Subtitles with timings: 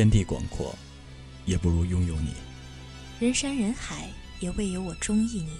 [0.00, 0.74] 天地广阔，
[1.44, 2.30] 也不如拥有你；
[3.18, 4.08] 人山人海，
[4.40, 5.50] 也未有我中意你。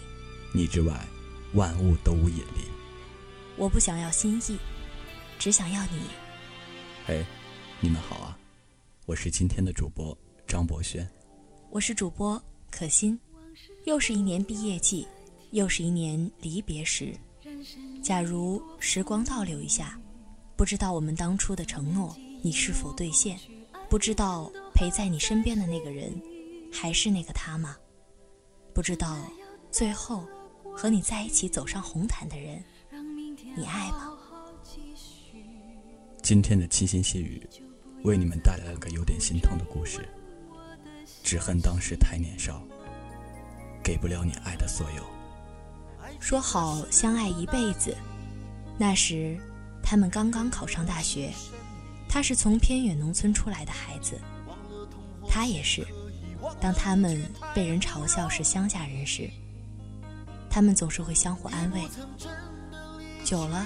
[0.54, 0.98] 你之外，
[1.52, 2.64] 万物都无引力。
[3.58, 4.56] 我不想要心意，
[5.38, 6.00] 只想要你。
[7.04, 7.22] 嘿，
[7.80, 8.38] 你们好啊！
[9.04, 11.06] 我是今天的主播张博轩，
[11.68, 13.20] 我是主播可心。
[13.84, 15.06] 又是一年毕业季，
[15.50, 17.14] 又是一年离别时。
[18.02, 20.00] 假如时光倒流一下，
[20.56, 23.38] 不知道我们当初的承诺，你是否兑现？
[23.90, 26.14] 不知道陪在你身边的那个人，
[26.72, 27.76] 还是那个他吗？
[28.72, 29.18] 不知道
[29.68, 30.24] 最后
[30.72, 32.62] 和你在一起走上红毯的人，
[33.56, 34.16] 你爱吗？
[36.22, 37.44] 今天的七心细语，
[38.04, 40.08] 为你们带来了个有点心痛的故事。
[41.24, 42.62] 只恨当时太年少，
[43.82, 45.04] 给不了你爱的所有。
[46.20, 47.92] 说好相爱一辈子，
[48.78, 49.36] 那时
[49.82, 51.32] 他们刚刚考上大学。
[52.12, 54.20] 他是从偏远农村出来的孩子，
[55.28, 55.86] 他也是。
[56.60, 57.22] 当他们
[57.54, 59.30] 被人嘲笑是乡下人时，
[60.50, 61.86] 他们总是会相互安慰。
[63.24, 63.64] 久了，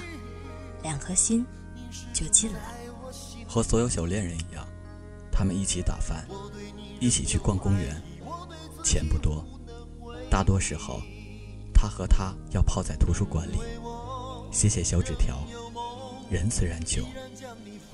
[0.82, 1.46] 两颗心
[2.12, 2.60] 就近了。
[3.48, 4.66] 和所有小恋人一样，
[5.32, 6.28] 他们一起打饭，
[7.00, 8.02] 一起去逛公园。
[8.84, 9.42] 钱不多，
[10.28, 11.00] 大多时候，
[11.72, 13.56] 他和他要泡在图书馆里，
[14.52, 15.42] 写写小纸条。
[16.30, 17.02] 人虽然穷。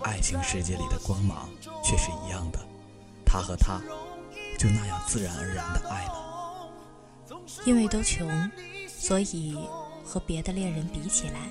[0.02, 1.48] 爱情世界里的光芒
[1.84, 2.58] 却是一样的，
[3.24, 3.80] 他和她
[4.58, 6.30] 就那样自然而然的爱了。
[7.64, 8.50] 因为都穷，
[8.88, 9.56] 所以
[10.04, 11.48] 和别的恋人比起来，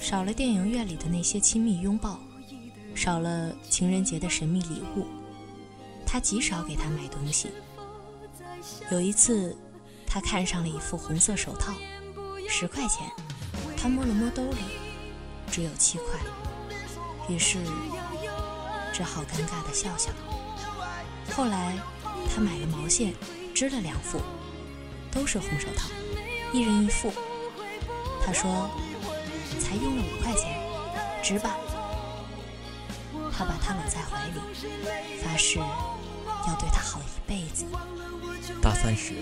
[0.00, 2.18] 少了电影院里的那些亲密拥抱，
[2.94, 5.06] 少了情人节的神秘礼物，
[6.04, 7.50] 他极少给她买东西。
[8.90, 9.56] 有一次，
[10.06, 11.72] 他看上了一副红色手套，
[12.48, 13.08] 十块钱，
[13.76, 14.58] 他摸了摸兜里，
[15.50, 16.18] 只有七块。
[17.28, 17.58] 于是，
[18.92, 20.10] 只好尴尬的笑笑。
[21.34, 21.76] 后来，
[22.34, 23.12] 他买了毛线，
[23.54, 24.20] 织了两副，
[25.10, 25.88] 都是红手套，
[26.52, 27.12] 一人一副。
[28.24, 28.70] 他说
[29.60, 30.58] ：“才用了五块钱，
[31.22, 31.56] 值吧？”
[33.36, 34.40] 他把她搂在怀里，
[35.22, 37.66] 发誓要对她好一辈子。
[38.62, 39.14] 大三时，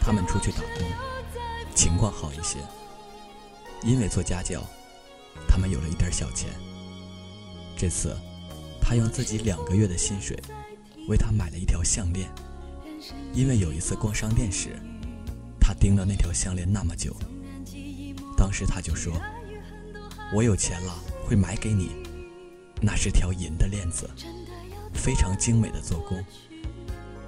[0.00, 0.86] 他们出去打工，
[1.74, 2.58] 情况好一些，
[3.82, 4.62] 因为做家教，
[5.48, 6.50] 他们有了一点小钱。
[7.78, 8.12] 这次，
[8.82, 10.36] 他用自己两个月的薪水，
[11.06, 12.28] 为她买了一条项链。
[13.32, 14.76] 因为有一次逛商店时，
[15.60, 17.14] 他盯了那条项链那么久。
[18.36, 19.12] 当时他就说
[20.34, 20.92] ：“我有钱了，
[21.24, 21.92] 会买给你。”
[22.82, 24.10] 那是条银的链子，
[24.92, 26.20] 非常精美的做工，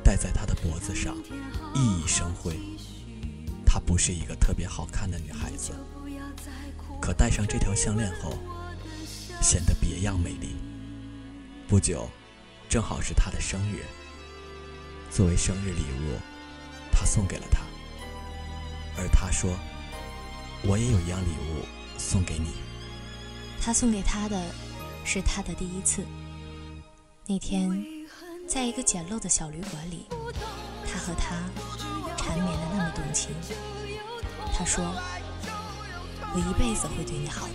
[0.02, 1.16] 戴在她的脖子上，
[1.74, 2.56] 熠熠生辉。
[3.64, 5.70] 她不是一个特别好看的女孩子，
[7.00, 8.36] 可戴上这条项链后。
[9.40, 10.56] 显得别样美丽。
[11.66, 12.08] 不久，
[12.68, 13.84] 正好是他的生日。
[15.10, 16.18] 作为生日礼物，
[16.92, 17.60] 他送给了他。
[18.96, 19.56] 而他说
[20.62, 21.64] ：“我也有一样礼物
[21.98, 22.52] 送给你。”
[23.60, 24.40] 他送给他的
[25.04, 26.04] 是他的第一次。
[27.26, 27.84] 那天，
[28.48, 30.06] 在一个简陋的小旅馆里，
[30.86, 31.36] 他和她
[32.16, 33.30] 缠绵的那么动情。
[34.52, 34.84] 他说
[36.34, 37.54] ：“我一辈子会对你好的。”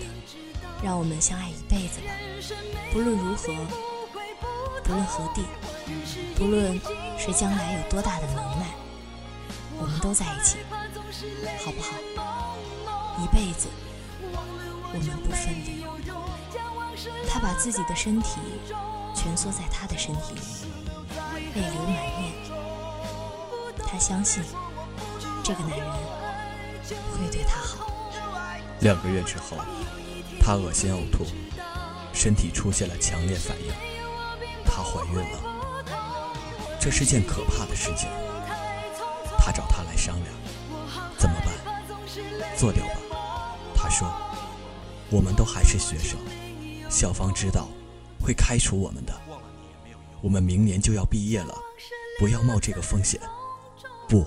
[0.84, 2.12] 让我们相爱一辈子吧，
[2.92, 3.54] 不论如何，
[4.84, 5.44] 不论何地，
[6.36, 6.80] 不论
[7.18, 8.68] 谁将来有多大的能耐，
[9.80, 10.58] 我们都在一起，
[11.66, 12.58] 好不好？
[13.24, 13.68] 一辈子，
[14.22, 15.84] 我们不分离。
[17.28, 18.40] 他把自己的身体
[19.16, 20.42] 蜷缩在他的身体里，
[21.56, 22.34] 泪流满面。
[23.88, 24.44] 他相信
[25.44, 25.88] 这个男人
[27.14, 27.88] 会对他好。
[28.82, 29.58] 两个月之后。
[30.46, 31.26] 她恶心呕吐，
[32.14, 33.74] 身体出现了强烈反应。
[34.64, 35.40] 她怀孕了，
[36.80, 38.08] 这是件可怕的事情。
[39.40, 40.28] 他找她来商量，
[41.18, 41.52] 怎么办？
[42.56, 42.94] 做掉吧。
[43.76, 44.08] 他说
[45.10, 46.20] ：“我们都还是学生，
[46.92, 47.68] 校方知道
[48.22, 49.20] 会开除我们的。
[50.22, 51.56] 我们明年就要毕业了，
[52.20, 53.20] 不要冒这个风险。”
[54.08, 54.24] 不，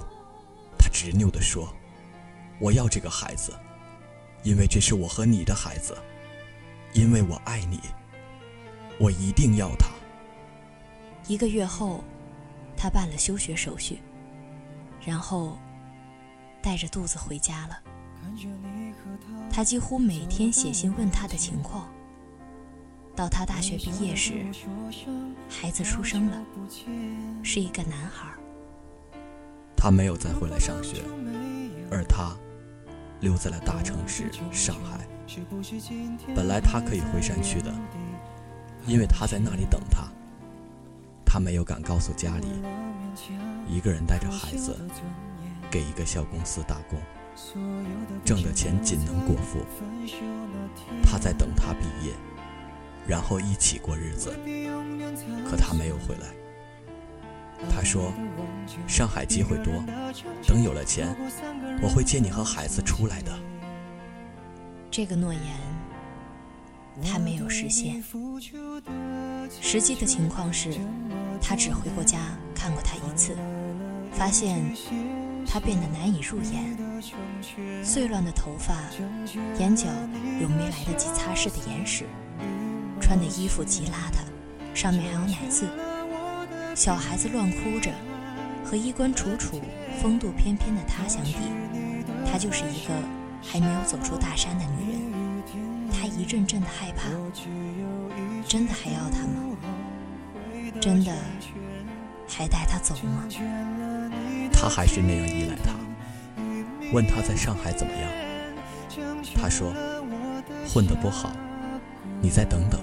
[0.76, 1.73] 他执拗地说
[2.61, 3.56] ：“我要这个孩子。”
[4.43, 5.96] 因为这是我和你的孩子，
[6.93, 7.81] 因为我爱你，
[8.99, 9.88] 我一定要他。
[11.26, 12.02] 一个月后，
[12.76, 13.99] 他办了休学手续，
[15.05, 15.58] 然后
[16.62, 17.79] 带着肚子回家了。
[19.50, 21.88] 他几乎每天写信问他的情况。
[23.17, 24.46] 到他大学毕业时，
[25.49, 26.41] 孩子出生了，
[27.43, 28.32] 是一个男孩。
[29.76, 31.02] 他没有再回来上学，
[31.91, 32.37] 而他
[33.20, 35.06] 留在了大城市上海。
[36.35, 37.73] 本来他可以回山区的，
[38.87, 40.09] 因为他在那里等他。
[41.25, 42.47] 他没有敢告诉家里，
[43.69, 44.75] 一个人带着孩子，
[45.70, 46.99] 给一个小公司打工，
[48.25, 49.59] 挣的钱仅能果腹。
[51.03, 52.15] 他在等他毕业。
[53.06, 54.38] 然后一起过日子，
[55.49, 56.29] 可他没有回来。
[57.75, 58.12] 他说
[58.87, 59.72] ：“上海机会多，
[60.46, 61.14] 等有了钱，
[61.82, 63.32] 我会接你和孩子出来的。”
[64.90, 65.43] 这个诺言，
[67.05, 68.02] 他没有实现。
[69.60, 70.75] 实际的情况是，
[71.40, 72.19] 他只回过家
[72.55, 73.37] 看过他一次，
[74.12, 74.60] 发现
[75.46, 76.76] 他变得难以入眼，
[77.84, 78.75] 碎乱的头发，
[79.58, 79.87] 眼角
[80.40, 82.05] 有没来得及擦拭的眼屎。
[83.00, 85.66] 穿的衣服极邋遢，上面还有奶渍。
[86.79, 87.91] 小孩子乱哭着，
[88.65, 89.61] 和衣冠楚楚、
[90.01, 91.35] 风度翩翩的她相比，
[92.25, 92.95] 她就是一个
[93.43, 95.01] 还没有走出大山的女人。
[95.91, 97.09] 她一阵阵的害怕，
[98.47, 99.59] 真的还要他吗？
[100.81, 101.13] 真的
[102.29, 103.25] 还带他走吗？
[104.53, 105.73] 他还是那样依赖他。
[106.93, 108.09] 问他在上海怎么样，
[109.35, 109.75] 他说
[110.69, 111.33] 混得不好，
[112.23, 112.81] 你再等等。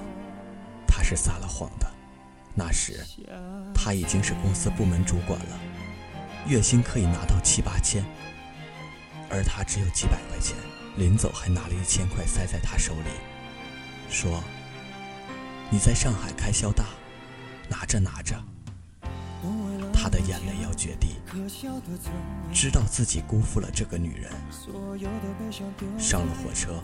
[0.86, 1.95] 他是撒了谎的。
[2.56, 3.04] 那时
[3.74, 5.60] 他已经是公司部门主管了，
[6.48, 8.04] 月薪可以拿到七八千，
[9.30, 10.56] 而他只有几百块钱。
[10.98, 13.10] 临走还拿了一千块塞在他手里，
[14.10, 14.42] 说
[15.70, 16.86] ：“你在上海开销大，
[17.68, 18.42] 拿着拿着。”
[19.94, 21.18] 他的眼泪要决堤，
[22.54, 24.32] 知道自己辜负了这个女人。
[26.00, 26.82] 上了火车，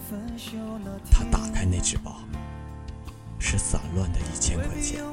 [1.09, 2.19] 他打开那只包。
[3.51, 5.03] 是散乱的一千块钱，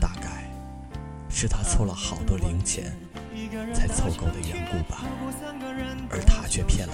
[0.00, 0.50] 大概
[1.30, 2.92] 是他凑了好多零钱
[3.72, 5.04] 才凑够的缘故吧，
[6.10, 6.92] 而他却骗了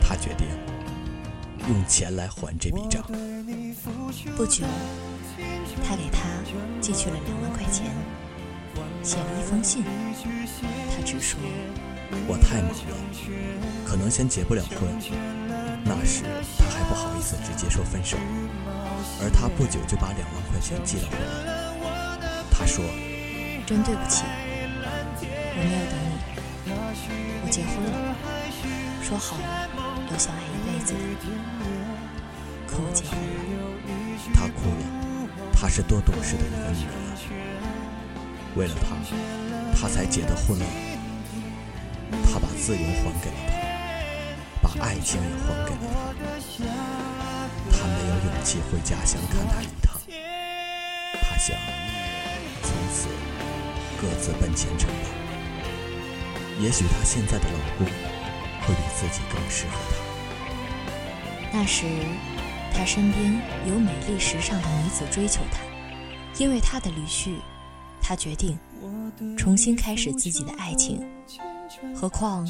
[0.00, 0.08] 他。
[0.08, 0.46] 他决定
[1.68, 3.02] 用钱来还这笔账。
[4.36, 4.64] 不久，
[5.82, 6.20] 他给他
[6.80, 7.86] 寄去了两万块钱，
[9.02, 9.82] 写了一封信。
[10.94, 11.40] 他只说
[12.30, 12.96] ：“我太忙了，
[13.84, 14.88] 可能先结不了婚。”
[15.84, 16.22] 那时
[16.56, 18.16] 他还不好意思直接说分手。
[19.24, 21.24] 而他不久就把两万块钱寄了回来。
[22.50, 22.84] 他说
[23.64, 24.22] ：“真对不起，
[25.18, 26.12] 我没有等你。
[27.42, 28.14] 我结婚了，
[29.02, 29.66] 说好了
[30.12, 30.96] 要相爱一辈子的。
[32.66, 33.24] 可我结婚了。”
[34.36, 34.84] 他哭了。
[35.54, 37.16] 她是多懂事的一个女人啊！
[38.54, 38.94] 为了他，
[39.74, 40.66] 他才结的婚了。
[42.30, 43.36] 他把自由还给了
[44.60, 45.80] 他，把爱情也还给了
[46.28, 47.23] 他。
[47.84, 50.00] 他没有勇气回家乡看他一趟，
[51.20, 51.54] 他想
[52.62, 53.08] 从此
[54.00, 55.10] 各自奔前程吧。
[56.62, 59.96] 也许他现在的老公会比自己更适合他。
[61.52, 61.84] 那时，
[62.72, 65.58] 他身边有美丽时尚的女子追求他，
[66.38, 67.36] 因为他的离去，
[68.00, 68.58] 他决定
[69.36, 71.06] 重新开始自己的爱情。
[71.94, 72.48] 何况，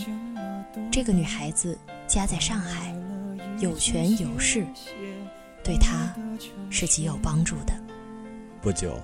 [0.93, 1.77] 这个女孩子
[2.07, 2.95] 家在上海，
[3.59, 4.67] 有权有势。
[5.63, 6.15] 对他
[6.69, 7.73] 是极有帮助的。
[8.61, 9.01] 不久，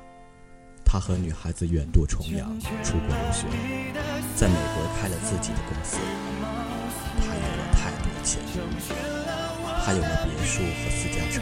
[0.85, 3.47] 他和女孩子远渡重洋，出国留学，
[4.37, 5.97] 在美国开了自己的公司。
[7.23, 8.43] 他有了太多钱，
[9.85, 11.41] 他有了别墅和私家车，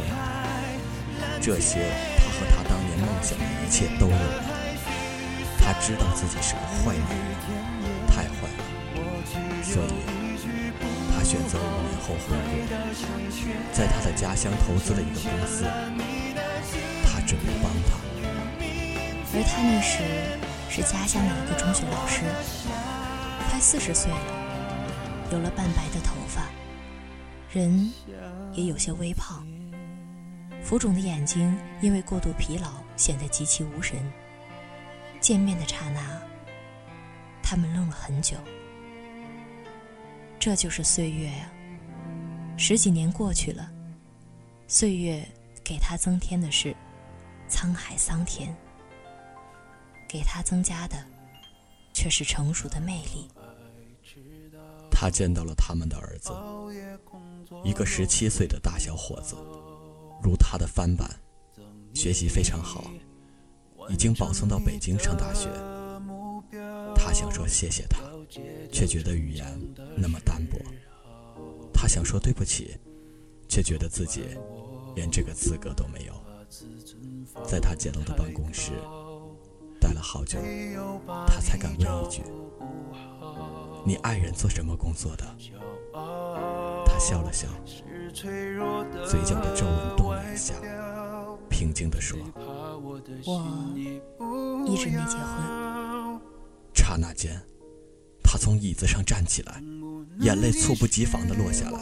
[1.41, 4.45] 这些他和他当年梦想的一切都有了。
[5.59, 7.27] 他知道自己是个坏男人，
[8.07, 8.65] 太坏了，
[9.65, 10.18] 所以。
[11.29, 12.57] 选择了五年后回国，
[13.71, 15.65] 在他的家乡投资了一个公司，
[17.05, 17.99] 他准备帮他。
[19.35, 20.01] 而他那时
[20.71, 22.23] 是家乡的一个中学老师，
[23.51, 24.17] 快四十岁了，
[25.31, 26.45] 有了半白的头发，
[27.53, 27.93] 人
[28.55, 29.47] 也有些微胖，
[30.65, 33.99] 浮肿的眼睛因为过度疲劳显得极其无神。
[35.21, 36.01] 见面的刹那，
[37.43, 38.39] 他们愣了很久。
[40.39, 41.51] 这就是岁月呀！
[42.57, 43.71] 十几年过去了，
[44.67, 45.27] 岁月
[45.65, 46.75] 给他增添的是
[47.51, 48.57] 沧海桑田，
[50.09, 50.97] 给他增加的
[51.93, 53.29] 却是成熟的魅力。
[54.91, 56.33] 他见到了他们的儿子，
[57.65, 59.37] 一个十七岁的大小伙子，
[60.23, 61.11] 如他的翻版，
[61.95, 62.91] 学习非常好，
[63.89, 65.49] 已经保送到北京上大学。
[66.95, 68.01] 他想说谢谢他，
[68.71, 69.47] 却觉得语言
[69.97, 70.59] 那么单薄。
[71.73, 72.77] 他想说对不起，
[73.49, 74.25] 却觉得自己
[74.95, 76.13] 连这个资格都没有。
[77.45, 78.73] 在他简陋的办公室
[79.81, 80.39] 待了好久，
[81.27, 82.23] 他才敢问一句。
[83.85, 85.25] 你爱人做什么工作的？
[86.85, 87.47] 他笑了笑，
[88.13, 90.55] 嘴角的皱纹动了一下，
[91.49, 92.19] 平静地说
[92.83, 92.99] ：“我
[94.67, 96.21] 一直没结婚。”
[96.75, 97.41] 刹那间，
[98.31, 99.63] 他从椅子上站起来，
[100.21, 101.81] 眼泪猝不及防地落下来，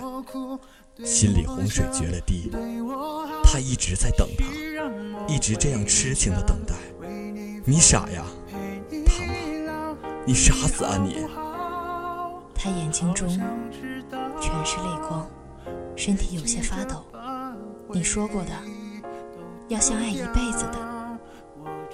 [1.04, 2.48] 心里洪水决了堤。
[3.42, 4.44] 他一直在等他，
[5.26, 6.76] 一直这样痴情地等待。
[7.64, 8.24] 你傻呀，
[9.04, 11.26] 他妈，你傻死啊你！
[12.54, 15.28] 他眼睛中全是泪光，
[15.96, 17.04] 身体有些发抖。
[17.92, 18.52] 你说过的，
[19.66, 20.95] 要相爱一辈子的，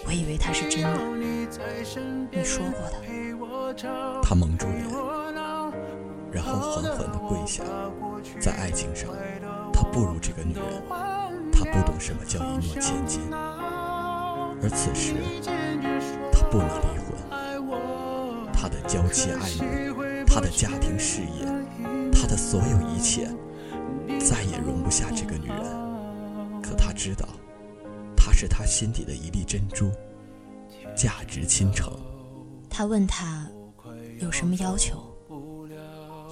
[0.06, 0.88] 我以为他是真的。
[2.30, 2.96] 你说过的。
[4.22, 4.86] 他蒙住脸，
[6.30, 7.62] 然后缓缓地跪下。
[8.38, 9.08] 在爱情上，
[9.72, 10.62] 他不如这个女人，
[11.50, 13.20] 他不懂什么叫一诺千金。
[14.62, 15.14] 而此时，
[16.32, 17.16] 他不能离婚，
[18.52, 19.92] 他的娇妻爱女。
[20.26, 21.46] 他的家庭事业，
[22.12, 23.28] 他的所有一切，
[24.18, 26.62] 再也容不下这个女人。
[26.62, 27.28] 可他知道，
[28.42, 29.88] 是他心底的一粒珍珠，
[30.96, 31.92] 价值倾城。
[32.68, 33.48] 他问他
[34.18, 35.00] 有什么要求，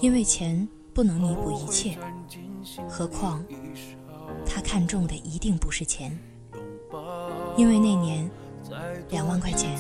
[0.00, 1.96] 因为钱不能弥补一切，
[2.88, 3.44] 何况
[4.44, 6.18] 他看中的一定不是钱。
[7.56, 8.28] 因为那年
[9.10, 9.78] 两万块钱，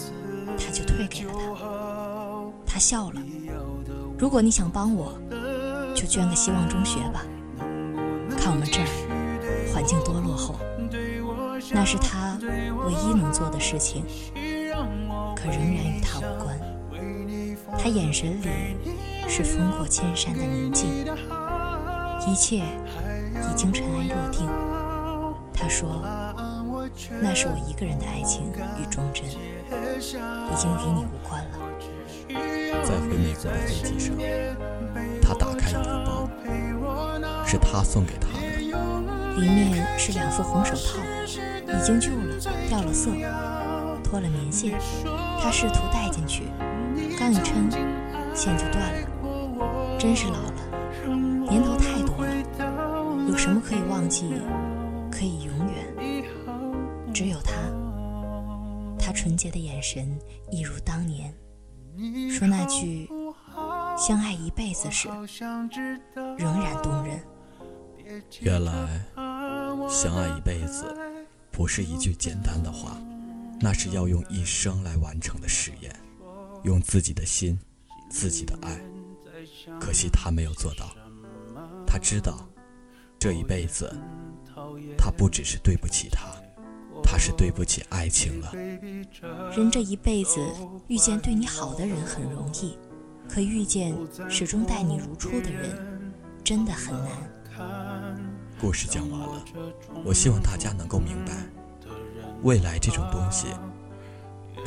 [0.56, 2.52] 他就退给了他。
[2.64, 3.20] 他笑了。
[4.16, 5.20] 如果你想帮我，
[5.96, 7.24] 就捐个希望中学吧。
[8.38, 10.54] 看我们这儿环境多落后，
[11.72, 12.38] 那是他
[12.84, 14.04] 唯一能做的事情，
[15.36, 16.58] 可仍然与他无关。
[17.78, 18.76] 他眼神里
[19.28, 21.06] 是风过千山的宁静，
[22.26, 24.48] 一切已经尘埃落定。
[25.54, 26.02] 他说
[27.22, 31.58] ：“那是我一个人的爱情与忠贞，已经与你无关了。”
[32.82, 34.14] 在回美国的飞机上，
[35.22, 36.28] 他打开一个包，
[37.46, 40.98] 是他送给他的，里面是两副红手套，
[41.72, 42.36] 已经旧了，
[42.68, 43.10] 掉了色，
[44.02, 44.78] 脱了棉线。
[45.40, 46.44] 他试图戴进去，
[47.18, 47.70] 刚一抻，
[48.34, 49.98] 线就断了。
[49.98, 51.16] 真是老了，
[51.48, 54.32] 年头太多了，有什么可以忘记，
[55.10, 56.24] 可以永远？
[57.12, 57.52] 只有他，
[58.98, 60.18] 他纯洁的眼神
[60.50, 61.34] 一如当年。
[62.30, 63.08] 说那句
[63.98, 65.08] “相爱一辈子”时，
[66.38, 67.20] 仍然动人。
[68.40, 68.72] 原来，
[69.88, 70.84] 相爱一辈子
[71.60, 72.96] 不是一句简单的话，
[73.60, 75.94] 那是要用一生来完成的誓言，
[76.62, 77.60] 用自己的心、
[78.08, 78.80] 自己的爱。
[79.78, 80.86] 可惜他没有做到。
[81.86, 82.48] 他知道，
[83.18, 83.94] 这一辈子，
[84.96, 86.32] 他不只是对不起他。
[87.02, 88.54] 他是对不起爱情了。
[89.54, 90.40] 人这一辈子
[90.88, 92.78] 遇见对你好的人很容易，
[93.28, 93.94] 可遇见
[94.30, 95.78] 始终待你如初的人，
[96.42, 97.10] 真的很难。
[98.60, 99.42] 故事讲完了，
[100.04, 101.32] 我希望大家能够明白，
[102.42, 103.46] 未来这种东西，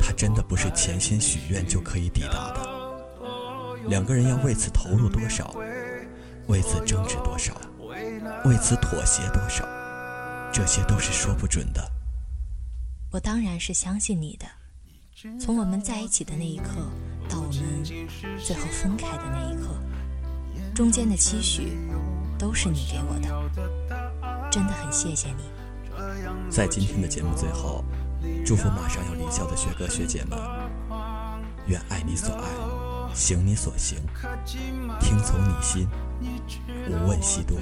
[0.00, 3.86] 它真的不是潜心许愿就可以抵达的。
[3.88, 5.54] 两个人要为此投入多少，
[6.48, 7.54] 为此争执多少，
[8.44, 9.64] 为此妥协多少，
[10.52, 11.88] 这些都是说不准的。
[13.12, 14.46] 我当然是相信你的。
[15.38, 16.90] 从我们在一起的那一刻，
[17.28, 17.84] 到我们
[18.44, 19.68] 最后分开的那一刻，
[20.74, 21.78] 中间的期许
[22.38, 23.28] 都是你给我的，
[24.50, 25.44] 真的很谢谢你。
[26.50, 27.84] 在今天的节目最后，
[28.44, 30.38] 祝福马上要离校的学哥学姐们，
[31.66, 32.44] 愿爱你所爱，
[33.14, 33.98] 行你所行，
[35.00, 35.88] 听从你心，
[36.88, 37.56] 无问西东。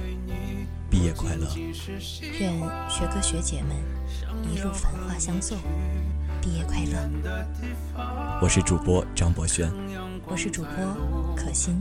[0.91, 1.47] 毕业快乐！
[1.57, 3.75] 愿学哥学姐们
[4.53, 5.57] 一路繁花相送，
[6.41, 7.09] 毕业快乐！
[8.43, 9.73] 我是主播张博轩，
[10.27, 11.81] 我是主播可心，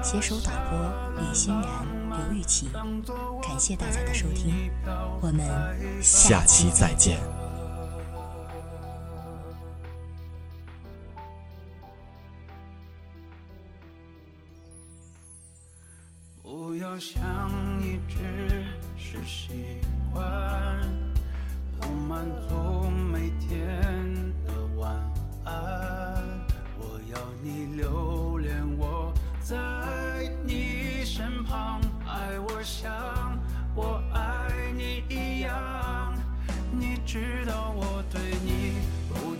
[0.00, 0.78] 携手导播
[1.20, 2.68] 李欣然、刘玉琪。
[3.42, 4.70] 感谢大家的收听，
[5.20, 7.18] 我们下期再见。
[16.42, 17.20] 不要想
[17.80, 18.64] 一直
[18.96, 19.80] 是习
[20.12, 20.22] 惯，
[21.80, 24.15] 不满足每天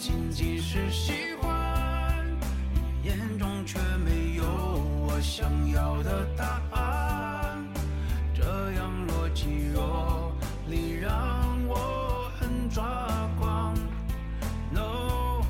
[0.07, 2.25] 仅仅是喜欢，
[3.03, 4.45] 你眼中却没有
[5.05, 7.59] 我想要的答案。
[8.33, 8.45] 这
[8.75, 10.33] 样若即若
[10.69, 11.11] 离，让
[11.67, 13.75] 我很抓狂。
[14.71, 15.43] No，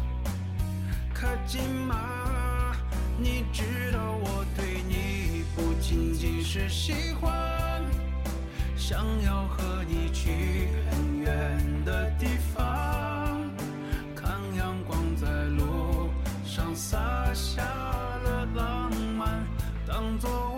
[1.12, 2.74] 可紧吗？
[3.18, 7.84] 你知道我对你不仅仅是喜欢，
[8.74, 12.45] 想要和你去很远的地方。
[20.18, 20.55] 做